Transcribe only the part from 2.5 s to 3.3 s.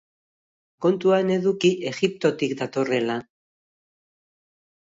datorrela.